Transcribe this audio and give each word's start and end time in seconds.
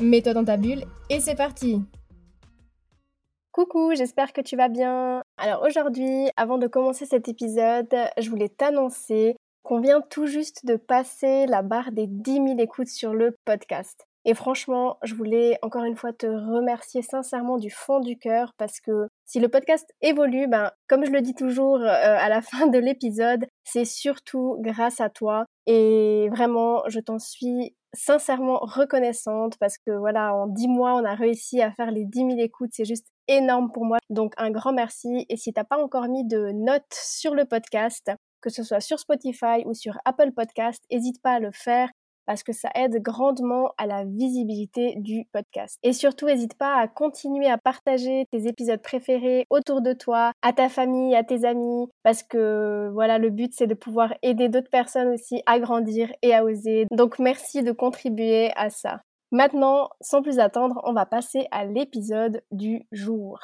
Mets-toi 0.00 0.32
dans 0.32 0.44
ta 0.44 0.56
bulle 0.56 0.84
et 1.10 1.20
c'est 1.20 1.34
parti 1.34 1.82
Coucou, 3.52 3.92
j'espère 3.94 4.32
que 4.32 4.40
tu 4.40 4.56
vas 4.56 4.68
bien. 4.68 5.22
Alors 5.36 5.62
aujourd'hui, 5.62 6.30
avant 6.36 6.56
de 6.56 6.66
commencer 6.66 7.04
cet 7.04 7.28
épisode, 7.28 7.94
je 8.18 8.30
voulais 8.30 8.48
t'annoncer 8.48 9.36
qu'on 9.62 9.80
vient 9.80 10.00
tout 10.00 10.26
juste 10.26 10.64
de 10.64 10.76
passer 10.76 11.46
la 11.46 11.62
barre 11.62 11.92
des 11.92 12.06
10 12.06 12.32
000 12.32 12.46
écoutes 12.60 12.88
sur 12.88 13.12
le 13.12 13.36
podcast. 13.44 14.06
Et 14.24 14.34
franchement, 14.34 14.98
je 15.02 15.14
voulais 15.14 15.58
encore 15.62 15.84
une 15.84 15.96
fois 15.96 16.12
te 16.12 16.26
remercier 16.26 17.02
sincèrement 17.02 17.56
du 17.56 17.70
fond 17.70 18.00
du 18.00 18.18
cœur 18.18 18.52
parce 18.58 18.80
que 18.80 19.08
si 19.24 19.40
le 19.40 19.48
podcast 19.48 19.90
évolue, 20.02 20.46
ben, 20.46 20.70
comme 20.88 21.06
je 21.06 21.10
le 21.10 21.22
dis 21.22 21.34
toujours 21.34 21.76
euh, 21.76 21.86
à 21.86 22.28
la 22.28 22.42
fin 22.42 22.66
de 22.66 22.78
l'épisode, 22.78 23.46
c'est 23.64 23.86
surtout 23.86 24.56
grâce 24.60 25.00
à 25.00 25.08
toi. 25.08 25.46
Et 25.66 26.28
vraiment, 26.30 26.82
je 26.88 27.00
t'en 27.00 27.18
suis 27.18 27.74
sincèrement 27.94 28.58
reconnaissante 28.58 29.56
parce 29.58 29.78
que 29.78 29.90
voilà, 29.92 30.34
en 30.34 30.46
dix 30.46 30.68
mois, 30.68 30.94
on 30.94 31.04
a 31.04 31.14
réussi 31.14 31.62
à 31.62 31.72
faire 31.72 31.90
les 31.90 32.04
10 32.04 32.18
000 32.18 32.30
écoutes. 32.38 32.70
C'est 32.72 32.84
juste 32.84 33.06
énorme 33.28 33.72
pour 33.72 33.84
moi. 33.84 33.98
Donc, 34.10 34.34
un 34.36 34.50
grand 34.50 34.72
merci. 34.72 35.26
Et 35.28 35.36
si 35.36 35.52
t'as 35.52 35.64
pas 35.64 35.78
encore 35.82 36.08
mis 36.08 36.26
de 36.26 36.52
notes 36.52 36.92
sur 36.92 37.34
le 37.34 37.46
podcast, 37.46 38.10
que 38.40 38.50
ce 38.50 38.62
soit 38.62 38.80
sur 38.80 38.98
Spotify 38.98 39.64
ou 39.64 39.74
sur 39.74 39.98
Apple 40.04 40.32
Podcast, 40.32 40.82
n'hésite 40.90 41.20
pas 41.22 41.32
à 41.32 41.40
le 41.40 41.50
faire 41.52 41.90
parce 42.30 42.44
que 42.44 42.52
ça 42.52 42.70
aide 42.76 43.02
grandement 43.02 43.72
à 43.76 43.86
la 43.86 44.04
visibilité 44.04 44.94
du 44.98 45.24
podcast. 45.32 45.80
Et 45.82 45.92
surtout, 45.92 46.26
n'hésite 46.26 46.54
pas 46.54 46.76
à 46.76 46.86
continuer 46.86 47.48
à 47.48 47.58
partager 47.58 48.28
tes 48.30 48.46
épisodes 48.46 48.80
préférés 48.80 49.48
autour 49.50 49.82
de 49.82 49.92
toi, 49.94 50.30
à 50.40 50.52
ta 50.52 50.68
famille, 50.68 51.16
à 51.16 51.24
tes 51.24 51.44
amis, 51.44 51.88
parce 52.04 52.22
que 52.22 52.88
voilà, 52.92 53.18
le 53.18 53.30
but 53.30 53.52
c'est 53.52 53.66
de 53.66 53.74
pouvoir 53.74 54.14
aider 54.22 54.48
d'autres 54.48 54.70
personnes 54.70 55.08
aussi 55.08 55.42
à 55.44 55.58
grandir 55.58 56.08
et 56.22 56.32
à 56.32 56.44
oser. 56.44 56.86
Donc 56.92 57.18
merci 57.18 57.64
de 57.64 57.72
contribuer 57.72 58.52
à 58.54 58.70
ça. 58.70 59.00
Maintenant, 59.32 59.88
sans 60.00 60.22
plus 60.22 60.38
attendre, 60.38 60.80
on 60.84 60.92
va 60.92 61.06
passer 61.06 61.48
à 61.50 61.64
l'épisode 61.64 62.44
du 62.52 62.86
jour. 62.92 63.40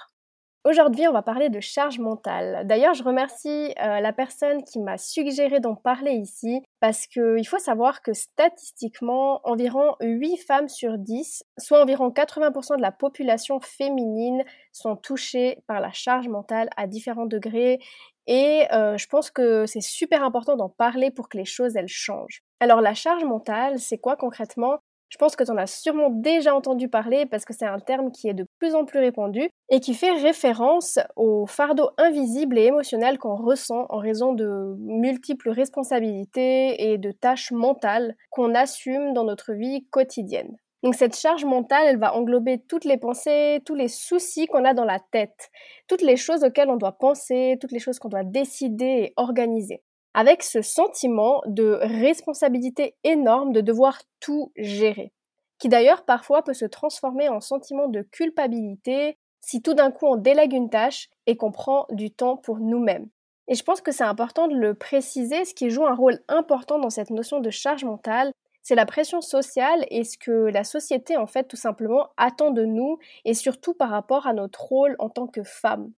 Aujourd'hui, 0.66 1.06
on 1.06 1.12
va 1.12 1.22
parler 1.22 1.48
de 1.48 1.60
charge 1.60 2.00
mentale. 2.00 2.66
D'ailleurs, 2.66 2.92
je 2.92 3.04
remercie 3.04 3.72
euh, 3.80 4.00
la 4.00 4.12
personne 4.12 4.64
qui 4.64 4.80
m'a 4.80 4.98
suggéré 4.98 5.60
d'en 5.60 5.76
parler 5.76 6.10
ici 6.10 6.60
parce 6.80 7.06
qu'il 7.06 7.46
faut 7.46 7.60
savoir 7.60 8.02
que 8.02 8.12
statistiquement, 8.12 9.40
environ 9.44 9.94
8 10.00 10.38
femmes 10.38 10.68
sur 10.68 10.98
10, 10.98 11.44
soit 11.56 11.80
environ 11.80 12.10
80% 12.10 12.78
de 12.78 12.82
la 12.82 12.90
population 12.90 13.60
féminine, 13.60 14.42
sont 14.72 14.96
touchées 14.96 15.62
par 15.68 15.80
la 15.80 15.92
charge 15.92 16.26
mentale 16.26 16.68
à 16.76 16.88
différents 16.88 17.26
degrés 17.26 17.78
et 18.26 18.64
euh, 18.72 18.98
je 18.98 19.06
pense 19.06 19.30
que 19.30 19.66
c'est 19.66 19.80
super 19.80 20.24
important 20.24 20.56
d'en 20.56 20.68
parler 20.68 21.12
pour 21.12 21.28
que 21.28 21.38
les 21.38 21.44
choses 21.44 21.76
elles 21.76 21.86
changent. 21.86 22.42
Alors 22.58 22.80
la 22.80 22.94
charge 22.94 23.22
mentale, 23.22 23.78
c'est 23.78 23.98
quoi 23.98 24.16
concrètement? 24.16 24.80
Je 25.08 25.18
pense 25.18 25.36
que 25.36 25.44
tu 25.44 25.50
en 25.50 25.56
as 25.56 25.66
sûrement 25.66 26.10
déjà 26.10 26.54
entendu 26.54 26.88
parler 26.88 27.26
parce 27.26 27.44
que 27.44 27.54
c'est 27.54 27.66
un 27.66 27.78
terme 27.78 28.10
qui 28.10 28.28
est 28.28 28.34
de 28.34 28.46
plus 28.58 28.74
en 28.74 28.84
plus 28.84 28.98
répandu 28.98 29.48
et 29.68 29.80
qui 29.80 29.94
fait 29.94 30.12
référence 30.12 30.98
au 31.14 31.46
fardeau 31.46 31.90
invisible 31.98 32.58
et 32.58 32.64
émotionnel 32.64 33.18
qu'on 33.18 33.36
ressent 33.36 33.86
en 33.88 33.98
raison 33.98 34.32
de 34.32 34.76
multiples 34.78 35.50
responsabilités 35.50 36.90
et 36.90 36.98
de 36.98 37.12
tâches 37.12 37.52
mentales 37.52 38.16
qu'on 38.30 38.54
assume 38.54 39.12
dans 39.12 39.24
notre 39.24 39.52
vie 39.52 39.86
quotidienne. 39.90 40.56
Donc 40.82 40.94
cette 40.94 41.16
charge 41.16 41.44
mentale, 41.44 41.86
elle 41.86 41.98
va 41.98 42.14
englober 42.14 42.62
toutes 42.68 42.84
les 42.84 42.98
pensées, 42.98 43.60
tous 43.64 43.74
les 43.74 43.88
soucis 43.88 44.46
qu'on 44.46 44.64
a 44.64 44.74
dans 44.74 44.84
la 44.84 45.00
tête, 45.10 45.50
toutes 45.88 46.02
les 46.02 46.16
choses 46.16 46.44
auxquelles 46.44 46.70
on 46.70 46.76
doit 46.76 46.98
penser, 46.98 47.56
toutes 47.60 47.72
les 47.72 47.78
choses 47.78 47.98
qu'on 47.98 48.08
doit 48.08 48.24
décider 48.24 48.84
et 48.84 49.12
organiser 49.16 49.82
avec 50.16 50.42
ce 50.42 50.62
sentiment 50.62 51.42
de 51.44 51.78
responsabilité 51.82 52.96
énorme 53.04 53.52
de 53.52 53.60
devoir 53.60 54.00
tout 54.18 54.50
gérer, 54.56 55.12
qui 55.58 55.68
d'ailleurs 55.68 56.06
parfois 56.06 56.42
peut 56.42 56.54
se 56.54 56.64
transformer 56.64 57.28
en 57.28 57.42
sentiment 57.42 57.86
de 57.86 58.00
culpabilité 58.00 59.18
si 59.42 59.60
tout 59.60 59.74
d'un 59.74 59.90
coup 59.90 60.06
on 60.06 60.16
délègue 60.16 60.54
une 60.54 60.70
tâche 60.70 61.10
et 61.26 61.36
qu'on 61.36 61.52
prend 61.52 61.86
du 61.90 62.10
temps 62.10 62.38
pour 62.38 62.60
nous-mêmes. 62.60 63.10
Et 63.46 63.54
je 63.54 63.62
pense 63.62 63.82
que 63.82 63.92
c'est 63.92 64.04
important 64.04 64.48
de 64.48 64.56
le 64.56 64.72
préciser, 64.72 65.44
ce 65.44 65.52
qui 65.52 65.68
joue 65.68 65.84
un 65.84 65.94
rôle 65.94 66.18
important 66.28 66.78
dans 66.78 66.90
cette 66.90 67.10
notion 67.10 67.40
de 67.40 67.50
charge 67.50 67.84
mentale, 67.84 68.32
c'est 68.62 68.74
la 68.74 68.86
pression 68.86 69.20
sociale 69.20 69.84
et 69.90 70.02
ce 70.02 70.16
que 70.16 70.32
la 70.32 70.64
société 70.64 71.18
en 71.18 71.26
fait 71.26 71.44
tout 71.44 71.56
simplement 71.56 72.08
attend 72.16 72.52
de 72.52 72.64
nous 72.64 72.98
et 73.26 73.34
surtout 73.34 73.74
par 73.74 73.90
rapport 73.90 74.26
à 74.26 74.32
notre 74.32 74.64
rôle 74.64 74.96
en 74.98 75.10
tant 75.10 75.26
que 75.26 75.42
femme. 75.42 75.92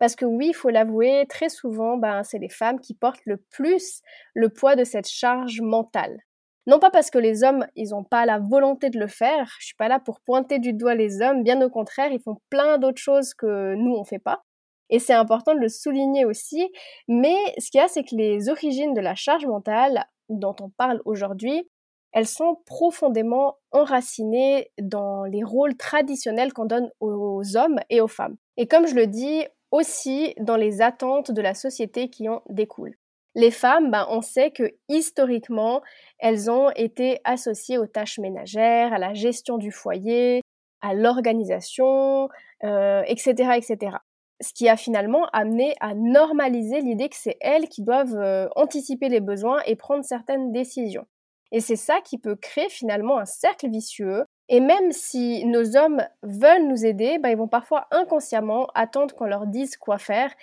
Parce 0.00 0.16
que 0.16 0.24
oui, 0.24 0.48
il 0.48 0.54
faut 0.54 0.70
l'avouer, 0.70 1.26
très 1.28 1.50
souvent, 1.50 1.98
ben, 1.98 2.24
c'est 2.24 2.38
les 2.38 2.48
femmes 2.48 2.80
qui 2.80 2.94
portent 2.94 3.24
le 3.26 3.36
plus 3.36 4.00
le 4.34 4.48
poids 4.48 4.74
de 4.74 4.82
cette 4.82 5.08
charge 5.08 5.60
mentale. 5.60 6.18
Non 6.66 6.78
pas 6.78 6.90
parce 6.90 7.10
que 7.10 7.18
les 7.18 7.44
hommes, 7.44 7.66
ils 7.76 7.90
n'ont 7.90 8.04
pas 8.04 8.24
la 8.26 8.38
volonté 8.38 8.88
de 8.90 8.98
le 8.98 9.06
faire, 9.06 9.54
je 9.60 9.66
suis 9.66 9.76
pas 9.76 9.88
là 9.88 10.00
pour 10.00 10.20
pointer 10.20 10.58
du 10.58 10.72
doigt 10.72 10.94
les 10.94 11.20
hommes, 11.20 11.42
bien 11.42 11.60
au 11.62 11.70
contraire, 11.70 12.12
ils 12.12 12.20
font 12.20 12.38
plein 12.48 12.78
d'autres 12.78 13.00
choses 13.00 13.34
que 13.34 13.74
nous, 13.74 13.94
on 13.94 14.04
fait 14.04 14.18
pas. 14.18 14.42
Et 14.88 14.98
c'est 14.98 15.12
important 15.12 15.54
de 15.54 15.60
le 15.60 15.68
souligner 15.68 16.24
aussi, 16.24 16.70
mais 17.06 17.36
ce 17.58 17.70
qu'il 17.70 17.80
y 17.80 17.84
a, 17.84 17.88
c'est 17.88 18.02
que 18.02 18.16
les 18.16 18.48
origines 18.48 18.94
de 18.94 19.00
la 19.00 19.14
charge 19.14 19.46
mentale 19.46 20.06
dont 20.30 20.56
on 20.60 20.70
parle 20.70 21.02
aujourd'hui, 21.04 21.68
elles 22.12 22.26
sont 22.26 22.56
profondément 22.66 23.56
enracinées 23.70 24.70
dans 24.80 25.24
les 25.24 25.44
rôles 25.44 25.76
traditionnels 25.76 26.52
qu'on 26.52 26.64
donne 26.64 26.90
aux 27.00 27.56
hommes 27.56 27.80
et 27.88 28.00
aux 28.00 28.08
femmes. 28.08 28.36
Et 28.56 28.66
comme 28.66 28.86
je 28.86 28.94
le 28.94 29.06
dis, 29.06 29.44
aussi 29.70 30.34
dans 30.38 30.56
les 30.56 30.82
attentes 30.82 31.30
de 31.30 31.42
la 31.42 31.54
société 31.54 32.08
qui 32.08 32.28
en 32.28 32.42
découlent. 32.48 32.96
Les 33.34 33.52
femmes, 33.52 33.90
ben, 33.90 34.06
on 34.10 34.22
sait 34.22 34.50
que 34.50 34.74
historiquement, 34.88 35.82
elles 36.18 36.50
ont 36.50 36.70
été 36.70 37.20
associées 37.24 37.78
aux 37.78 37.86
tâches 37.86 38.18
ménagères, 38.18 38.92
à 38.92 38.98
la 38.98 39.14
gestion 39.14 39.56
du 39.56 39.70
foyer, 39.70 40.42
à 40.82 40.94
l'organisation, 40.94 42.28
euh, 42.64 43.02
etc., 43.06 43.52
etc. 43.56 43.96
Ce 44.40 44.52
qui 44.52 44.68
a 44.68 44.76
finalement 44.76 45.26
amené 45.32 45.74
à 45.80 45.94
normaliser 45.94 46.80
l'idée 46.80 47.08
que 47.08 47.16
c'est 47.16 47.36
elles 47.40 47.68
qui 47.68 47.82
doivent 47.82 48.16
euh, 48.16 48.48
anticiper 48.56 49.08
les 49.08 49.20
besoins 49.20 49.60
et 49.66 49.76
prendre 49.76 50.04
certaines 50.04 50.50
décisions. 50.50 51.06
Et 51.52 51.60
c'est 51.60 51.76
ça 51.76 52.00
qui 52.00 52.18
peut 52.18 52.36
créer 52.36 52.68
finalement 52.68 53.18
un 53.18 53.26
cercle 53.26 53.68
vicieux 53.68 54.24
et 54.50 54.58
même 54.58 54.90
si 54.90 55.44
nos 55.46 55.76
hommes 55.76 56.02
veulent 56.24 56.66
nous 56.66 56.84
aider, 56.84 57.18
ben, 57.18 57.28
ils 57.28 57.36
vont 57.36 57.46
parfois 57.46 57.86
inconsciemment 57.92 58.66
attendre 58.74 59.14
qu'on 59.14 59.26
leur 59.26 59.46
dise 59.46 59.76
quoi 59.76 59.96
faire, 59.96 60.34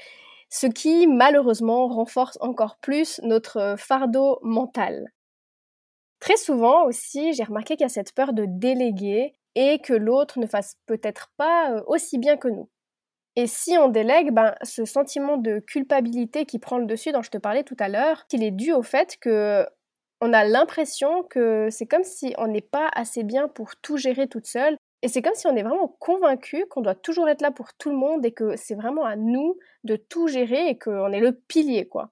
ce 0.49 0.65
qui 0.65 1.07
malheureusement 1.07 1.89
renforce 1.89 2.37
encore 2.39 2.77
plus 2.77 3.19
notre 3.23 3.75
fardeau 3.77 4.39
mental. 4.41 5.11
Très 6.21 6.37
souvent 6.37 6.85
aussi, 6.85 7.33
j'ai 7.33 7.43
remarqué 7.43 7.75
qu'il 7.75 7.83
y 7.83 7.85
a 7.85 7.89
cette 7.89 8.13
peur 8.13 8.31
de 8.31 8.45
déléguer 8.47 9.35
et 9.55 9.79
que 9.79 9.93
l'autre 9.93 10.39
ne 10.39 10.47
fasse 10.47 10.77
peut-être 10.85 11.33
pas 11.35 11.71
euh, 11.71 11.81
aussi 11.87 12.17
bien 12.17 12.37
que 12.37 12.47
nous. 12.47 12.69
Et 13.35 13.45
si 13.45 13.77
on 13.77 13.89
délègue, 13.89 14.31
ben, 14.31 14.55
ce 14.63 14.85
sentiment 14.85 15.35
de 15.35 15.59
culpabilité 15.59 16.45
qui 16.45 16.59
prend 16.59 16.77
le 16.77 16.85
dessus 16.85 17.11
dont 17.11 17.21
je 17.21 17.29
te 17.29 17.37
parlais 17.37 17.63
tout 17.63 17.75
à 17.77 17.89
l'heure, 17.89 18.25
qu'il 18.27 18.41
est 18.41 18.51
dû 18.51 18.71
au 18.71 18.83
fait 18.83 19.17
que 19.19 19.67
on 20.21 20.33
a 20.33 20.43
l'impression 20.43 21.23
que 21.23 21.69
c'est 21.69 21.85
comme 21.85 22.03
si 22.03 22.33
on 22.37 22.47
n'est 22.47 22.61
pas 22.61 22.89
assez 22.93 23.23
bien 23.23 23.47
pour 23.47 23.75
tout 23.75 23.97
gérer 23.97 24.27
toute 24.27 24.47
seule. 24.47 24.77
Et 25.03 25.09
c'est 25.09 25.21
comme 25.21 25.35
si 25.35 25.45
on 25.45 25.55
est 25.55 25.63
vraiment 25.63 25.95
convaincu 25.99 26.65
qu'on 26.65 26.81
doit 26.81 26.95
toujours 26.95 27.29
être 27.29 27.41
là 27.41 27.51
pour 27.51 27.73
tout 27.75 27.91
le 27.91 27.95
monde 27.95 28.25
et 28.25 28.31
que 28.31 28.55
c'est 28.55 28.73
vraiment 28.73 29.05
à 29.05 29.15
nous 29.15 29.57
de 29.83 29.95
tout 29.95 30.27
gérer 30.27 30.69
et 30.69 30.77
qu'on 30.77 31.11
est 31.11 31.19
le 31.19 31.33
pilier, 31.33 31.87
quoi. 31.87 32.09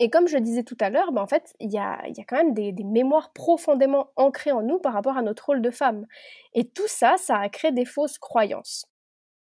Et 0.00 0.10
comme 0.10 0.28
je 0.28 0.38
disais 0.38 0.62
tout 0.62 0.76
à 0.80 0.90
l'heure, 0.90 1.10
ben 1.10 1.22
en 1.22 1.26
fait, 1.26 1.54
il 1.58 1.72
y 1.72 1.78
a, 1.78 2.06
y 2.06 2.20
a, 2.20 2.24
quand 2.24 2.36
même 2.36 2.54
des, 2.54 2.70
des, 2.70 2.84
mémoires 2.84 3.32
profondément 3.32 4.12
ancrées 4.14 4.52
en 4.52 4.62
nous 4.62 4.78
par 4.78 4.92
rapport 4.92 5.16
à 5.16 5.22
notre 5.22 5.46
rôle 5.46 5.60
de 5.60 5.70
femme. 5.70 6.06
Et 6.54 6.68
tout 6.68 6.86
ça, 6.86 7.16
ça 7.16 7.38
a 7.38 7.48
créé 7.48 7.72
des 7.72 7.84
fausses 7.84 8.18
croyances. 8.18 8.86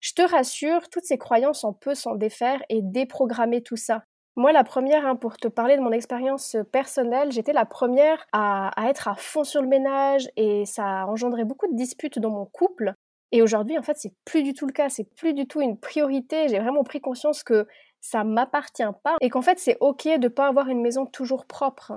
Je 0.01 0.15
te 0.15 0.23
rassure, 0.23 0.89
toutes 0.89 1.05
ces 1.05 1.19
croyances, 1.19 1.65
on 1.65 1.75
peut 1.75 1.95
s'en 1.95 2.15
défaire 2.15 2.63
et 2.71 2.81
déprogrammer 2.81 3.63
tout 3.63 3.77
ça. 3.77 4.05
Moi, 4.39 4.53
la 4.53 4.65
première, 4.65 5.07
hein, 5.07 5.17
pour 5.17 5.39
te 5.39 5.49
parler 5.49 5.77
de 5.77 5.81
mon 5.81 5.93
expérience 5.93 6.59
personnelle, 6.71 7.33
j'étais 7.33 7.55
la 7.55 7.65
première 7.65 8.27
à, 8.33 8.71
être 8.87 9.09
à 9.09 9.15
fond 9.15 9.45
sur 9.45 9.63
le 9.63 9.69
ménage 9.69 10.29
et 10.37 10.67
ça 10.67 10.85
a 10.85 11.07
engendré 11.07 11.45
beaucoup 11.45 11.67
de 11.67 11.75
disputes 11.75 12.19
dans 12.19 12.31
mon 12.31 12.45
couple. 12.45 12.93
Et 13.33 13.41
aujourd'hui, 13.41 13.79
en 13.79 13.83
fait, 13.83 13.97
c'est 13.97 14.13
plus 14.27 14.43
du 14.43 14.53
tout 14.53 14.67
le 14.67 14.73
cas, 14.73 14.91
c'est 14.91 15.09
plus 15.17 15.33
du 15.33 15.47
tout 15.47 15.63
une 15.63 15.81
priorité. 15.81 16.49
J'ai 16.49 16.59
vraiment 16.59 16.85
pris 16.85 17.01
conscience 17.01 17.43
que 17.43 17.67
ça 18.03 18.25
m'appartient 18.25 18.83
pas 19.03 19.17
et 19.23 19.31
qu'en 19.31 19.41
fait, 19.41 19.59
c'est 19.59 19.79
ok 19.81 20.07
de 20.19 20.29
pas 20.29 20.49
avoir 20.49 20.69
une 20.69 20.83
maison 20.83 21.07
toujours 21.07 21.47
propre. 21.47 21.95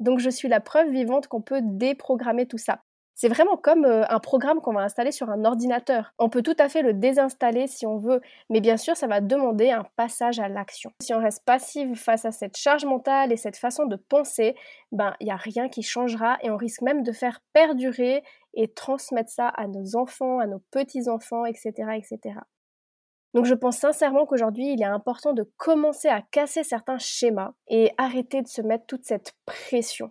Donc, 0.00 0.18
je 0.18 0.30
suis 0.30 0.48
la 0.48 0.60
preuve 0.60 0.88
vivante 0.88 1.28
qu'on 1.28 1.42
peut 1.42 1.60
déprogrammer 1.62 2.46
tout 2.46 2.58
ça. 2.58 2.80
C'est 3.22 3.28
vraiment 3.28 3.56
comme 3.56 3.84
euh, 3.84 4.02
un 4.08 4.18
programme 4.18 4.60
qu'on 4.60 4.72
va 4.72 4.80
installer 4.80 5.12
sur 5.12 5.30
un 5.30 5.44
ordinateur. 5.44 6.12
On 6.18 6.28
peut 6.28 6.42
tout 6.42 6.56
à 6.58 6.68
fait 6.68 6.82
le 6.82 6.92
désinstaller 6.92 7.68
si 7.68 7.86
on 7.86 7.96
veut, 7.96 8.20
mais 8.50 8.60
bien 8.60 8.76
sûr, 8.76 8.96
ça 8.96 9.06
va 9.06 9.20
demander 9.20 9.70
un 9.70 9.84
passage 9.94 10.40
à 10.40 10.48
l'action. 10.48 10.90
Si 11.00 11.14
on 11.14 11.20
reste 11.20 11.44
passif 11.44 12.02
face 12.02 12.24
à 12.24 12.32
cette 12.32 12.56
charge 12.56 12.84
mentale 12.84 13.30
et 13.30 13.36
cette 13.36 13.56
façon 13.56 13.86
de 13.86 13.94
penser, 13.94 14.56
ben 14.90 15.14
il 15.20 15.26
n'y 15.26 15.30
a 15.30 15.36
rien 15.36 15.68
qui 15.68 15.84
changera 15.84 16.36
et 16.42 16.50
on 16.50 16.56
risque 16.56 16.82
même 16.82 17.04
de 17.04 17.12
faire 17.12 17.38
perdurer 17.52 18.24
et 18.54 18.66
transmettre 18.66 19.30
ça 19.30 19.46
à 19.46 19.68
nos 19.68 19.94
enfants, 19.94 20.40
à 20.40 20.48
nos 20.48 20.58
petits-enfants, 20.72 21.44
etc., 21.44 21.70
etc. 21.94 22.40
Donc 23.34 23.44
je 23.44 23.54
pense 23.54 23.76
sincèrement 23.76 24.26
qu'aujourd'hui, 24.26 24.72
il 24.72 24.82
est 24.82 24.84
important 24.84 25.32
de 25.32 25.48
commencer 25.58 26.08
à 26.08 26.22
casser 26.32 26.64
certains 26.64 26.98
schémas 26.98 27.52
et 27.68 27.92
arrêter 27.98 28.42
de 28.42 28.48
se 28.48 28.62
mettre 28.62 28.86
toute 28.86 29.04
cette 29.04 29.34
pression. 29.46 30.10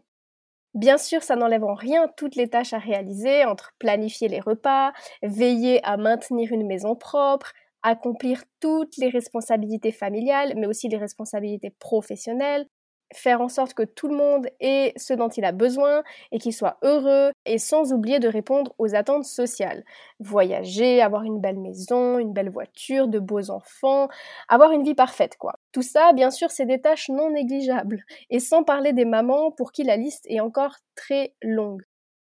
Bien 0.74 0.98
sûr, 0.98 1.22
ça 1.24 1.36
n'enlève 1.36 1.64
en 1.66 1.74
rien 1.74 2.08
toutes 2.18 2.36
les 2.36 2.50
tâches 2.50 2.74
à 2.74 2.78
réaliser, 2.80 3.44
entre 3.46 3.74
planifier 3.78 4.30
les 4.30 4.40
repas, 4.40 4.94
veiller 5.22 5.84
à 5.86 5.98
maintenir 5.98 6.52
une 6.54 6.66
maison 6.66 6.96
propre, 6.96 7.52
accomplir 7.84 8.44
toutes 8.62 8.96
les 8.98 9.10
responsabilités 9.10 9.92
familiales, 9.92 10.54
mais 10.56 10.68
aussi 10.68 10.88
les 10.88 10.98
responsabilités 10.98 11.72
professionnelles, 11.80 12.66
faire 13.14 13.42
en 13.42 13.50
sorte 13.50 13.74
que 13.74 13.84
tout 13.84 14.08
le 14.08 14.16
monde 14.16 14.48
ait 14.60 14.94
ce 14.98 15.14
dont 15.14 15.30
il 15.30 15.46
a 15.46 15.52
besoin 15.52 16.04
et 16.32 16.40
qu'il 16.40 16.54
soit 16.54 16.78
heureux 16.84 17.32
et 17.46 17.58
sans 17.58 17.94
oublier 17.94 18.20
de 18.20 18.28
répondre 18.28 18.74
aux 18.78 18.96
attentes 18.96 19.26
sociales. 19.26 19.84
Voyager, 20.20 21.02
avoir 21.02 21.24
une 21.24 21.40
belle 21.40 21.60
maison, 21.60 22.20
une 22.20 22.34
belle 22.34 22.50
voiture, 22.50 23.08
de 23.08 23.20
beaux 23.20 23.50
enfants, 23.52 24.08
avoir 24.48 24.72
une 24.72 24.84
vie 24.84 24.96
parfaite 24.96 25.38
quoi. 25.38 25.54
Tout 25.72 25.82
ça, 25.82 26.14
bien 26.14 26.32
sûr, 26.32 26.52
c'est 26.52 26.66
des 26.66 26.82
tâches 26.82 27.10
non 27.10 27.32
négligeables 27.32 28.04
et 28.30 28.40
sans 28.40 28.64
parler 28.64 28.94
des 28.94 29.06
mamans 29.06 29.52
pour 29.52 29.72
qui 29.72 29.84
la 29.84 29.98
liste 29.98 30.26
est 30.28 30.40
encore 30.40 30.76
très 30.96 31.34
longue. 31.42 31.84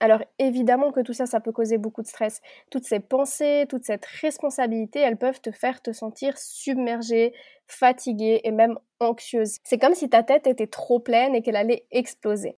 Alors 0.02 0.22
évidemment 0.40 0.92
que 0.92 1.00
tout 1.00 1.14
ça, 1.14 1.26
ça 1.26 1.40
peut 1.40 1.52
causer 1.54 1.78
beaucoup 1.78 2.02
de 2.02 2.08
stress. 2.08 2.42
Toutes 2.70 2.84
ces 2.84 3.00
pensées, 3.00 3.66
toute 3.70 3.86
cette 3.86 4.06
responsabilité, 4.06 5.00
elles 5.00 5.18
peuvent 5.18 5.40
te 5.42 5.52
faire 5.52 5.82
te 5.82 5.94
sentir 5.94 6.38
submergée, 6.38 7.34
fatiguée 7.68 8.42
et 8.44 8.52
même 8.52 8.78
anxieuse. 9.06 9.58
C'est 9.64 9.78
comme 9.78 9.96
si 9.96 10.10
ta 10.10 10.24
tête 10.24 10.48
était 10.48 10.68
trop 10.68 11.00
pleine 11.00 11.36
et 11.36 11.42
qu'elle 11.42 11.56
allait 11.56 11.86
exploser. 11.92 12.58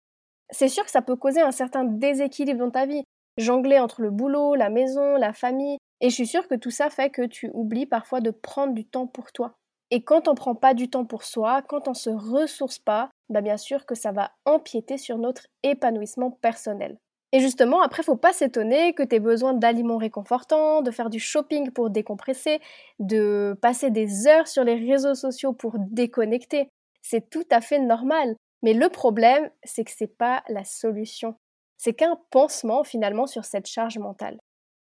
C'est 0.49 0.69
sûr 0.69 0.85
que 0.85 0.91
ça 0.91 1.01
peut 1.01 1.15
causer 1.15 1.41
un 1.41 1.51
certain 1.51 1.83
déséquilibre 1.83 2.59
dans 2.59 2.71
ta 2.71 2.85
vie. 2.85 3.03
Jongler 3.37 3.79
entre 3.79 4.01
le 4.01 4.09
boulot, 4.09 4.55
la 4.55 4.69
maison, 4.69 5.15
la 5.15 5.33
famille. 5.33 5.77
Et 6.01 6.09
je 6.09 6.15
suis 6.15 6.27
sûre 6.27 6.47
que 6.47 6.55
tout 6.55 6.71
ça 6.71 6.89
fait 6.89 7.09
que 7.09 7.25
tu 7.25 7.49
oublies 7.53 7.85
parfois 7.85 8.21
de 8.21 8.31
prendre 8.31 8.73
du 8.73 8.85
temps 8.85 9.07
pour 9.07 9.31
toi. 9.31 9.57
Et 9.89 10.03
quand 10.03 10.27
on 10.27 10.35
prend 10.35 10.55
pas 10.55 10.73
du 10.73 10.89
temps 10.89 11.05
pour 11.05 11.23
soi, 11.23 11.61
quand 11.61 11.87
on 11.87 11.93
se 11.93 12.09
ressource 12.09 12.79
pas, 12.79 13.09
bah 13.29 13.41
bien 13.41 13.57
sûr 13.57 13.85
que 13.85 13.95
ça 13.95 14.11
va 14.11 14.31
empiéter 14.45 14.97
sur 14.97 15.17
notre 15.17 15.47
épanouissement 15.63 16.31
personnel. 16.31 16.97
Et 17.33 17.39
justement, 17.41 17.81
après, 17.81 18.03
faut 18.03 18.15
pas 18.15 18.31
s'étonner 18.33 18.93
que 18.93 19.03
tu 19.03 19.19
besoin 19.19 19.53
d'aliments 19.53 19.97
réconfortants, 19.97 20.81
de 20.81 20.91
faire 20.91 21.09
du 21.09 21.19
shopping 21.19 21.71
pour 21.71 21.89
décompresser, 21.89 22.59
de 22.99 23.57
passer 23.61 23.91
des 23.91 24.27
heures 24.27 24.47
sur 24.47 24.63
les 24.63 24.75
réseaux 24.75 25.15
sociaux 25.15 25.51
pour 25.53 25.75
déconnecter. 25.77 26.71
C'est 27.01 27.29
tout 27.29 27.45
à 27.51 27.59
fait 27.61 27.79
normal. 27.79 28.35
Mais 28.63 28.73
le 28.73 28.89
problème, 28.89 29.49
c'est 29.63 29.83
que 29.83 29.91
c'est 29.91 30.17
pas 30.17 30.43
la 30.47 30.63
solution. 30.63 31.35
C'est 31.77 31.93
qu'un 31.93 32.17
pansement 32.31 32.83
finalement 32.83 33.27
sur 33.27 33.45
cette 33.45 33.67
charge 33.67 33.97
mentale. 33.99 34.39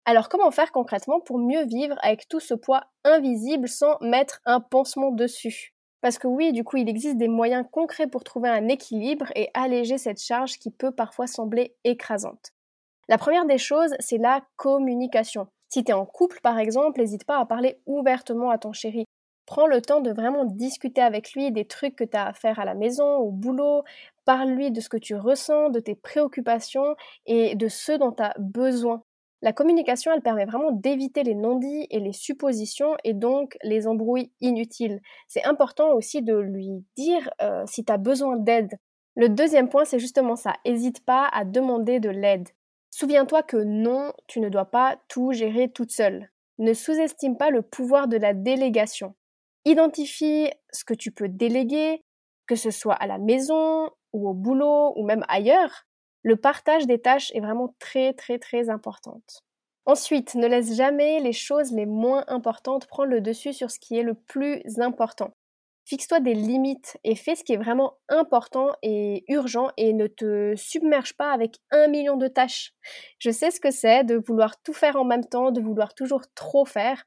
Alors 0.07 0.29
comment 0.29 0.51
faire 0.51 0.73
concrètement 0.73 1.21
pour 1.21 1.39
mieux 1.39 1.65
vivre 1.67 1.97
avec 2.03 2.29
tout 2.29 2.41
ce 2.41 2.55
poids 2.55 2.85
invisible 3.05 3.69
sans 3.69 3.99
mettre 4.01 4.41
un 4.47 4.61
pansement 4.61 5.11
dessus? 5.13 5.75
Parce 6.01 6.19
que 6.19 6.27
oui, 6.27 6.53
du 6.53 6.65
coup, 6.65 6.77
il 6.79 6.89
existe 6.89 7.17
des 7.17 7.29
moyens 7.29 7.67
concrets 7.71 8.07
pour 8.07 8.25
trouver 8.25 8.49
un 8.49 8.69
équilibre 8.69 9.27
et 9.35 9.51
alléger 9.55 9.99
cette 9.99 10.21
charge 10.21 10.59
qui 10.59 10.71
peut 10.71 10.93
parfois 10.93 11.27
sembler 11.27 11.75
écrasante. 11.85 12.53
La 13.09 13.19
première 13.19 13.47
des 13.47 13.59
choses, 13.59 13.95
c'est 13.99 14.19
la 14.19 14.43
communication. 14.57 15.49
Si 15.69 15.85
tu 15.85 15.91
es 15.91 15.95
en 15.95 16.07
couple, 16.07 16.41
par 16.43 16.59
exemple, 16.59 17.01
n'hésite 17.01 17.25
pas 17.25 17.39
à 17.39 17.47
parler 17.47 17.81
ouvertement 17.87 18.51
à 18.51 18.59
ton 18.59 18.73
chéri. 18.73 19.05
Prends 19.47 19.67
le 19.67 19.83
temps 19.83 20.01
de 20.01 20.13
vraiment 20.13 20.45
discuter 20.45 21.01
avec 21.01 21.33
lui 21.33 21.51
des 21.51 21.65
trucs 21.65 21.97
que 21.97 22.05
tu 22.05 22.17
as 22.17 22.27
à 22.27 22.33
faire 22.33 22.61
à 22.61 22.65
la 22.65 22.75
maison, 22.75 23.17
au 23.17 23.31
boulot. 23.33 23.83
Parle-lui 24.25 24.71
de 24.71 24.81
ce 24.81 24.89
que 24.89 24.97
tu 24.97 25.17
ressens, 25.17 25.71
de 25.71 25.81
tes 25.81 25.97
préoccupations 25.97 26.95
et 27.27 27.57
de 27.57 27.69
ce 27.69 27.93
dont 27.93 28.13
tu 28.13 28.23
as 28.23 28.35
besoin. 28.39 29.03
La 29.43 29.55
communication, 29.55 30.13
elle 30.13 30.21
permet 30.21 30.45
vraiment 30.45 30.71
d'éviter 30.71 31.23
les 31.23 31.35
non-dits 31.35 31.87
et 31.91 31.99
les 31.99 32.13
suppositions 32.13 32.97
et 33.05 33.15
donc 33.15 33.57
les 33.63 33.87
embrouilles 33.87 34.31
inutiles. 34.41 35.01
C'est 35.29 35.45
important 35.45 35.93
aussi 35.95 36.21
de 36.21 36.37
lui 36.37 36.85
dire 36.97 37.31
euh, 37.41 37.65
si 37.67 37.85
tu 37.85 37.99
besoin 37.99 38.37
d'aide. 38.37 38.73
Le 39.17 39.29
deuxième 39.29 39.71
point, 39.71 39.85
c'est 39.85 39.99
justement 39.99 40.37
ça. 40.37 40.53
N'hésite 40.67 41.05
pas 41.05 41.27
à 41.33 41.45
demander 41.45 42.01
de 42.01 42.11
l'aide. 42.11 42.49
Souviens-toi 42.91 43.43
que 43.43 43.57
non, 43.57 44.13
tu 44.27 44.41
ne 44.41 44.49
dois 44.49 44.67
pas 44.67 44.99
tout 45.09 45.33
gérer 45.33 45.71
toute 45.71 45.93
seule. 45.93 46.31
Ne 46.59 46.75
sous-estime 46.75 47.39
pas 47.39 47.51
le 47.51 47.63
pouvoir 47.63 48.09
de 48.09 48.19
la 48.19 48.35
délégation. 48.35 49.15
Identifie 49.65 50.51
ce 50.71 50.85
que 50.85 50.95
tu 50.95 51.13
peux 51.13 51.29
déléguer, 51.29 52.03
que 52.47 52.57
ce 52.57 52.71
soit 52.71 52.95
à 52.95 53.07
la 53.07 53.19
maison 53.19 53.89
ou 54.13 54.29
au 54.29 54.35
boulot 54.35 54.93
ou 54.97 55.05
même 55.05 55.25
ailleurs, 55.29 55.87
le 56.23 56.37
partage 56.37 56.87
des 56.87 57.01
tâches 57.01 57.31
est 57.35 57.41
vraiment 57.41 57.75
très 57.79 58.13
très 58.13 58.39
très 58.39 58.71
importante. 58.71 59.45
Ensuite, 59.87 60.35
ne 60.35 60.47
laisse 60.47 60.77
jamais 60.77 61.21
les 61.21 61.33
choses 61.33 61.73
les 61.73 61.87
moins 61.87 62.25
importantes 62.29 62.87
prendre 62.87 63.11
le 63.11 63.21
dessus 63.21 63.53
sur 63.53 63.71
ce 63.71 63.81
qui 63.81 63.99
est 63.99 64.03
le 64.03 64.15
plus 64.15 64.63
important. 64.79 65.33
Fixe-toi 65.87 66.21
des 66.21 66.35
limites 66.35 66.99
et 67.03 67.17
fais 67.17 67.35
ce 67.35 67.43
qui 67.43 67.55
est 67.55 67.57
vraiment 67.57 67.95
important 68.09 68.71
et 68.83 69.25
urgent 69.27 69.71
et 69.77 69.93
ne 69.93 70.07
te 70.07 70.55
submerge 70.55 71.15
pas 71.15 71.33
avec 71.33 71.57
un 71.73 71.89
million 71.89 72.17
de 72.17 72.29
tâches. 72.29 72.75
Je 73.19 73.31
sais 73.31 73.51
ce 73.51 73.59
que 73.59 73.73
c'est 73.73 74.05
de 74.05 74.15
vouloir 74.15 74.63
tout 74.63 74.73
faire 74.73 74.95
en 74.95 75.05
même 75.05 75.25
temps, 75.25 75.51
de 75.51 75.61
vouloir 75.61 75.95
toujours 75.95 76.23
trop 76.37 76.65
faire, 76.65 77.03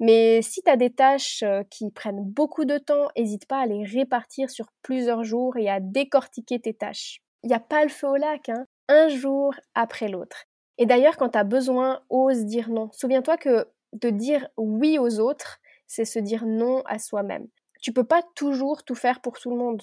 mais 0.00 0.42
si 0.42 0.60
tu 0.62 0.70
as 0.70 0.76
des 0.76 0.90
tâches 0.90 1.42
euh, 1.44 1.62
qui 1.70 1.90
prennent 1.90 2.22
beaucoup 2.24 2.66
de 2.66 2.76
temps, 2.76 3.08
n'hésite 3.16 3.46
pas 3.46 3.60
à 3.60 3.66
les 3.66 3.84
répartir 3.84 4.50
sur 4.50 4.66
plusieurs 4.82 5.24
jours 5.24 5.56
et 5.56 5.70
à 5.70 5.80
décortiquer 5.80 6.60
tes 6.60 6.74
tâches 6.74 7.22
il 7.46 7.50
n'y 7.50 7.54
a 7.54 7.60
pas 7.60 7.84
le 7.84 7.88
feu 7.88 8.08
au 8.08 8.16
lac, 8.16 8.48
hein, 8.48 8.66
un 8.88 9.06
jour 9.06 9.54
après 9.76 10.08
l'autre. 10.08 10.46
Et 10.78 10.86
d'ailleurs, 10.86 11.16
quand 11.16 11.28
tu 11.28 11.38
as 11.38 11.44
besoin, 11.44 12.00
ose 12.10 12.44
dire 12.44 12.68
non. 12.70 12.90
Souviens-toi 12.90 13.36
que 13.36 13.68
de 13.92 14.10
dire 14.10 14.48
oui 14.56 14.98
aux 14.98 15.20
autres, 15.20 15.58
c'est 15.86 16.04
se 16.04 16.18
dire 16.18 16.44
non 16.44 16.82
à 16.86 16.98
soi-même. 16.98 17.46
Tu 17.80 17.92
peux 17.92 18.02
pas 18.02 18.22
toujours 18.34 18.82
tout 18.82 18.96
faire 18.96 19.20
pour 19.20 19.38
tout 19.38 19.50
le 19.50 19.56
monde. 19.58 19.80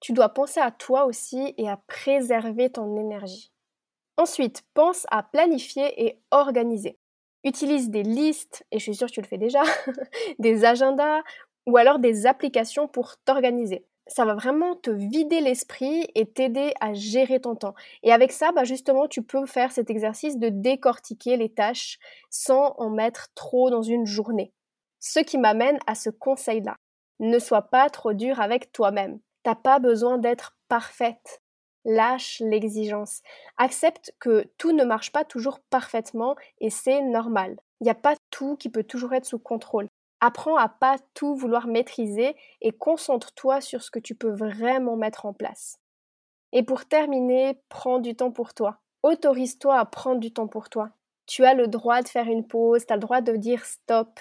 Tu 0.00 0.12
dois 0.12 0.30
penser 0.30 0.58
à 0.58 0.72
toi 0.72 1.04
aussi 1.04 1.54
et 1.56 1.68
à 1.68 1.76
préserver 1.86 2.70
ton 2.70 2.96
énergie. 2.96 3.52
Ensuite, 4.16 4.62
pense 4.74 5.06
à 5.12 5.22
planifier 5.22 6.06
et 6.06 6.20
organiser. 6.32 6.98
Utilise 7.44 7.90
des 7.90 8.02
listes, 8.02 8.66
et 8.72 8.80
je 8.80 8.82
suis 8.82 8.96
sûre 8.96 9.06
que 9.06 9.12
tu 9.12 9.20
le 9.20 9.28
fais 9.28 9.38
déjà, 9.38 9.62
des 10.40 10.64
agendas 10.64 11.22
ou 11.66 11.76
alors 11.76 12.00
des 12.00 12.26
applications 12.26 12.88
pour 12.88 13.18
t'organiser 13.18 13.86
ça 14.06 14.24
va 14.24 14.34
vraiment 14.34 14.76
te 14.76 14.90
vider 14.90 15.40
l'esprit 15.40 16.06
et 16.14 16.26
t'aider 16.26 16.74
à 16.80 16.92
gérer 16.92 17.40
ton 17.40 17.54
temps. 17.54 17.74
Et 18.02 18.12
avec 18.12 18.32
ça, 18.32 18.52
bah 18.52 18.64
justement, 18.64 19.08
tu 19.08 19.22
peux 19.22 19.46
faire 19.46 19.72
cet 19.72 19.90
exercice 19.90 20.38
de 20.38 20.48
décortiquer 20.50 21.36
les 21.36 21.48
tâches 21.48 21.98
sans 22.30 22.74
en 22.78 22.90
mettre 22.90 23.28
trop 23.34 23.70
dans 23.70 23.82
une 23.82 24.06
journée. 24.06 24.52
Ce 25.00 25.20
qui 25.20 25.38
m'amène 25.38 25.78
à 25.86 25.94
ce 25.94 26.10
conseil-là. 26.10 26.76
Ne 27.20 27.38
sois 27.38 27.62
pas 27.62 27.88
trop 27.90 28.12
dur 28.12 28.40
avec 28.40 28.72
toi-même. 28.72 29.20
T'as 29.42 29.54
pas 29.54 29.78
besoin 29.78 30.18
d'être 30.18 30.56
parfaite. 30.68 31.40
Lâche 31.84 32.40
l'exigence. 32.40 33.20
Accepte 33.58 34.14
que 34.18 34.50
tout 34.58 34.72
ne 34.72 34.84
marche 34.84 35.12
pas 35.12 35.24
toujours 35.24 35.60
parfaitement 35.70 36.34
et 36.60 36.70
c'est 36.70 37.02
normal. 37.02 37.56
Il 37.80 37.84
n'y 37.84 37.90
a 37.90 37.94
pas 37.94 38.16
tout 38.30 38.56
qui 38.56 38.70
peut 38.70 38.84
toujours 38.84 39.12
être 39.12 39.26
sous 39.26 39.38
contrôle. 39.38 39.88
Apprends 40.26 40.56
à 40.56 40.70
pas 40.70 40.96
tout 41.12 41.34
vouloir 41.34 41.66
maîtriser 41.66 42.34
et 42.62 42.72
concentre-toi 42.72 43.60
sur 43.60 43.82
ce 43.82 43.90
que 43.90 43.98
tu 43.98 44.14
peux 44.14 44.32
vraiment 44.32 44.96
mettre 44.96 45.26
en 45.26 45.34
place. 45.34 45.78
Et 46.52 46.62
pour 46.62 46.86
terminer, 46.86 47.60
prends 47.68 47.98
du 47.98 48.16
temps 48.16 48.30
pour 48.30 48.54
toi. 48.54 48.78
Autorise-toi 49.02 49.78
à 49.78 49.84
prendre 49.84 50.20
du 50.20 50.32
temps 50.32 50.48
pour 50.48 50.70
toi. 50.70 50.88
Tu 51.26 51.44
as 51.44 51.52
le 51.52 51.68
droit 51.68 52.00
de 52.00 52.08
faire 52.08 52.26
une 52.26 52.46
pause, 52.46 52.86
tu 52.86 52.92
as 52.94 52.96
le 52.96 53.02
droit 53.02 53.20
de 53.20 53.36
dire 53.36 53.66
stop. 53.66 54.18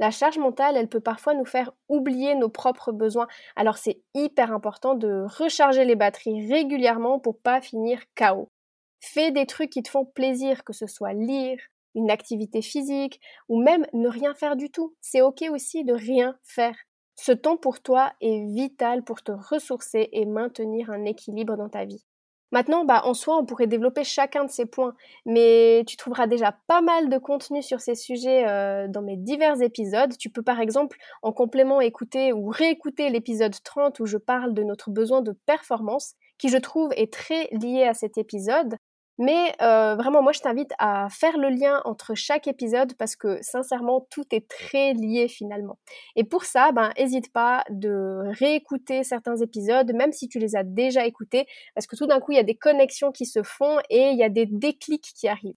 La 0.00 0.10
charge 0.10 0.38
mentale, 0.38 0.76
elle 0.76 0.88
peut 0.88 0.98
parfois 0.98 1.34
nous 1.34 1.44
faire 1.44 1.70
oublier 1.88 2.34
nos 2.34 2.48
propres 2.48 2.90
besoins. 2.90 3.28
Alors 3.54 3.78
c'est 3.78 4.02
hyper 4.14 4.50
important 4.50 4.96
de 4.96 5.26
recharger 5.38 5.84
les 5.84 5.94
batteries 5.94 6.52
régulièrement 6.52 7.20
pour 7.20 7.38
pas 7.38 7.60
finir 7.60 8.00
KO. 8.16 8.50
Fais 8.98 9.30
des 9.30 9.46
trucs 9.46 9.70
qui 9.70 9.84
te 9.84 9.90
font 9.90 10.06
plaisir, 10.06 10.64
que 10.64 10.72
ce 10.72 10.88
soit 10.88 11.12
lire, 11.12 11.60
une 11.96 12.10
activité 12.10 12.62
physique 12.62 13.20
ou 13.48 13.60
même 13.60 13.86
ne 13.92 14.08
rien 14.08 14.34
faire 14.34 14.54
du 14.54 14.70
tout. 14.70 14.94
C'est 15.00 15.22
ok 15.22 15.44
aussi 15.50 15.82
de 15.84 15.94
rien 15.94 16.36
faire. 16.44 16.76
Ce 17.16 17.32
temps 17.32 17.56
pour 17.56 17.80
toi 17.80 18.12
est 18.20 18.44
vital 18.54 19.02
pour 19.02 19.22
te 19.22 19.32
ressourcer 19.32 20.08
et 20.12 20.26
maintenir 20.26 20.90
un 20.90 21.04
équilibre 21.04 21.56
dans 21.56 21.70
ta 21.70 21.84
vie. 21.84 22.04
Maintenant, 22.52 22.84
bah, 22.84 23.02
en 23.04 23.12
soi, 23.12 23.36
on 23.38 23.44
pourrait 23.44 23.66
développer 23.66 24.04
chacun 24.04 24.44
de 24.44 24.50
ces 24.50 24.66
points, 24.66 24.94
mais 25.24 25.82
tu 25.86 25.96
trouveras 25.96 26.28
déjà 26.28 26.56
pas 26.68 26.80
mal 26.80 27.08
de 27.08 27.18
contenu 27.18 27.60
sur 27.60 27.80
ces 27.80 27.96
sujets 27.96 28.46
euh, 28.46 28.86
dans 28.86 29.02
mes 29.02 29.16
divers 29.16 29.60
épisodes. 29.62 30.16
Tu 30.16 30.30
peux 30.30 30.42
par 30.42 30.60
exemple 30.60 30.96
en 31.22 31.32
complément 31.32 31.80
écouter 31.80 32.32
ou 32.32 32.48
réécouter 32.48 33.10
l'épisode 33.10 33.54
30 33.64 33.98
où 33.98 34.06
je 34.06 34.16
parle 34.16 34.54
de 34.54 34.62
notre 34.62 34.90
besoin 34.90 35.22
de 35.22 35.32
performance, 35.44 36.14
qui 36.38 36.48
je 36.48 36.58
trouve 36.58 36.92
est 36.96 37.12
très 37.12 37.48
lié 37.50 37.82
à 37.82 37.94
cet 37.94 38.16
épisode. 38.16 38.76
Mais 39.18 39.54
euh, 39.62 39.94
vraiment, 39.94 40.22
moi, 40.22 40.32
je 40.32 40.40
t'invite 40.40 40.72
à 40.78 41.08
faire 41.10 41.38
le 41.38 41.48
lien 41.48 41.80
entre 41.84 42.14
chaque 42.14 42.46
épisode 42.48 42.94
parce 42.94 43.16
que 43.16 43.40
sincèrement, 43.42 44.06
tout 44.10 44.24
est 44.30 44.46
très 44.46 44.92
lié 44.92 45.26
finalement. 45.28 45.78
Et 46.16 46.24
pour 46.24 46.44
ça, 46.44 46.70
ben, 46.72 46.92
n'hésite 46.98 47.32
pas 47.32 47.64
de 47.70 48.24
réécouter 48.38 49.04
certains 49.04 49.36
épisodes, 49.36 49.90
même 49.94 50.12
si 50.12 50.28
tu 50.28 50.38
les 50.38 50.54
as 50.54 50.64
déjà 50.64 51.06
écoutés, 51.06 51.46
parce 51.74 51.86
que 51.86 51.96
tout 51.96 52.06
d'un 52.06 52.20
coup, 52.20 52.32
il 52.32 52.36
y 52.36 52.40
a 52.40 52.42
des 52.42 52.56
connexions 52.56 53.10
qui 53.10 53.24
se 53.24 53.42
font 53.42 53.78
et 53.88 54.10
il 54.10 54.18
y 54.18 54.24
a 54.24 54.28
des 54.28 54.46
déclics 54.46 55.12
qui 55.14 55.28
arrivent. 55.28 55.54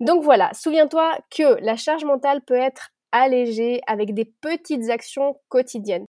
Donc 0.00 0.22
voilà, 0.22 0.52
souviens-toi 0.54 1.18
que 1.30 1.58
la 1.62 1.76
charge 1.76 2.04
mentale 2.04 2.42
peut 2.42 2.54
être 2.54 2.90
allégée 3.12 3.80
avec 3.86 4.14
des 4.14 4.26
petites 4.26 4.90
actions 4.90 5.40
quotidiennes. 5.48 6.04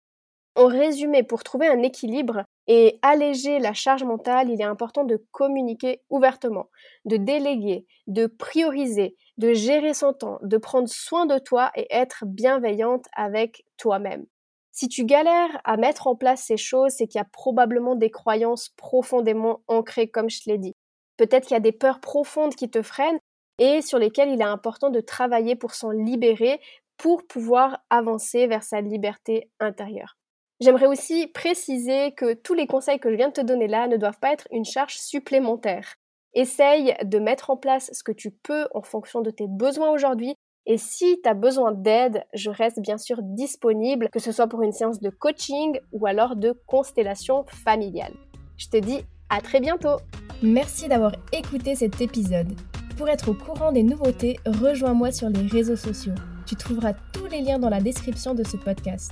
En 0.55 0.67
résumé, 0.67 1.23
pour 1.23 1.43
trouver 1.43 1.67
un 1.67 1.83
équilibre, 1.83 2.45
et 2.67 2.99
alléger 3.01 3.59
la 3.59 3.73
charge 3.73 4.03
mentale, 4.03 4.49
il 4.49 4.59
est 4.59 4.65
important 4.65 5.03
de 5.03 5.23
communiquer 5.31 6.01
ouvertement, 6.09 6.69
de 7.05 7.17
déléguer, 7.17 7.85
de 8.07 8.25
prioriser, 8.25 9.15
de 9.37 9.53
gérer 9.53 9.93
son 9.93 10.13
temps, 10.13 10.39
de 10.41 10.57
prendre 10.57 10.89
soin 10.89 11.25
de 11.25 11.37
toi 11.37 11.71
et 11.75 11.87
être 11.91 12.25
bienveillante 12.25 13.05
avec 13.13 13.65
toi-même. 13.77 14.25
Si 14.71 14.89
tu 14.89 15.05
galères 15.05 15.61
à 15.63 15.77
mettre 15.77 16.07
en 16.07 16.15
place 16.15 16.43
ces 16.43 16.57
choses, 16.57 16.91
c'est 16.91 17.07
qu'il 17.07 17.19
y 17.19 17.21
a 17.21 17.27
probablement 17.31 17.95
des 17.95 18.11
croyances 18.11 18.69
profondément 18.75 19.61
ancrées, 19.67 20.09
comme 20.09 20.29
je 20.29 20.41
te 20.41 20.49
l'ai 20.49 20.57
dit. 20.57 20.75
Peut-être 21.17 21.47
qu'il 21.47 21.55
y 21.55 21.57
a 21.57 21.61
des 21.61 21.71
peurs 21.71 22.01
profondes 22.01 22.55
qui 22.55 22.69
te 22.69 22.81
freinent 22.81 23.19
et 23.57 23.81
sur 23.81 23.99
lesquelles 23.99 24.29
il 24.29 24.41
est 24.41 24.43
important 24.43 24.89
de 24.89 24.99
travailler 24.99 25.55
pour 25.55 25.73
s'en 25.73 25.91
libérer, 25.91 26.59
pour 26.97 27.25
pouvoir 27.25 27.79
avancer 27.89 28.47
vers 28.47 28.63
sa 28.63 28.81
liberté 28.81 29.49
intérieure. 29.59 30.17
J'aimerais 30.61 30.87
aussi 30.87 31.27
préciser 31.27 32.13
que 32.13 32.33
tous 32.33 32.53
les 32.53 32.67
conseils 32.67 32.99
que 32.99 33.11
je 33.11 33.15
viens 33.15 33.27
de 33.27 33.33
te 33.33 33.41
donner 33.41 33.67
là 33.67 33.87
ne 33.87 33.97
doivent 33.97 34.19
pas 34.19 34.31
être 34.31 34.47
une 34.51 34.65
charge 34.65 34.97
supplémentaire. 34.97 35.95
Essaye 36.33 36.95
de 37.03 37.19
mettre 37.19 37.49
en 37.49 37.57
place 37.57 37.89
ce 37.93 38.03
que 38.03 38.11
tu 38.11 38.31
peux 38.31 38.67
en 38.73 38.81
fonction 38.81 39.21
de 39.21 39.31
tes 39.31 39.47
besoins 39.47 39.89
aujourd'hui. 39.89 40.35
Et 40.65 40.77
si 40.77 41.19
tu 41.21 41.29
as 41.29 41.33
besoin 41.33 41.71
d'aide, 41.71 42.23
je 42.33 42.49
reste 42.49 42.79
bien 42.79 42.97
sûr 42.97 43.17
disponible, 43.21 44.09
que 44.11 44.19
ce 44.19 44.31
soit 44.31 44.47
pour 44.47 44.63
une 44.63 44.71
séance 44.71 44.99
de 44.99 45.09
coaching 45.09 45.79
ou 45.91 46.05
alors 46.07 46.35
de 46.35 46.53
constellation 46.65 47.45
familiale. 47.47 48.13
Je 48.57 48.67
te 48.69 48.77
dis 48.77 49.01
à 49.29 49.41
très 49.41 49.59
bientôt 49.59 49.97
Merci 50.41 50.87
d'avoir 50.87 51.13
écouté 51.31 51.75
cet 51.75 52.01
épisode. 52.01 52.53
Pour 52.97 53.09
être 53.09 53.29
au 53.29 53.33
courant 53.33 53.71
des 53.71 53.83
nouveautés, 53.83 54.37
rejoins-moi 54.45 55.11
sur 55.11 55.29
les 55.29 55.47
réseaux 55.47 55.75
sociaux. 55.75 56.15
Tu 56.45 56.55
trouveras 56.55 56.93
tous 57.13 57.25
les 57.25 57.41
liens 57.41 57.59
dans 57.59 57.69
la 57.69 57.81
description 57.81 58.33
de 58.33 58.43
ce 58.43 58.57
podcast. 58.57 59.11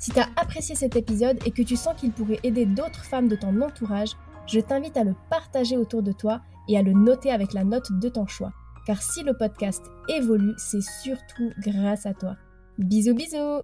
Si 0.00 0.10
tu 0.12 0.18
as 0.18 0.28
apprécié 0.36 0.74
cet 0.74 0.96
épisode 0.96 1.38
et 1.44 1.50
que 1.50 1.60
tu 1.60 1.76
sens 1.76 1.94
qu'il 1.94 2.10
pourrait 2.10 2.40
aider 2.42 2.64
d'autres 2.64 3.04
femmes 3.04 3.28
de 3.28 3.36
ton 3.36 3.60
entourage, 3.60 4.16
je 4.46 4.58
t'invite 4.58 4.96
à 4.96 5.04
le 5.04 5.14
partager 5.28 5.76
autour 5.76 6.02
de 6.02 6.12
toi 6.12 6.40
et 6.68 6.78
à 6.78 6.82
le 6.82 6.94
noter 6.94 7.30
avec 7.30 7.52
la 7.52 7.64
note 7.64 7.92
de 7.92 8.08
ton 8.08 8.26
choix. 8.26 8.50
Car 8.86 9.02
si 9.02 9.22
le 9.22 9.36
podcast 9.36 9.84
évolue, 10.08 10.54
c'est 10.56 10.80
surtout 10.80 11.52
grâce 11.58 12.06
à 12.06 12.14
toi. 12.14 12.36
Bisous 12.78 13.14
bisous 13.14 13.60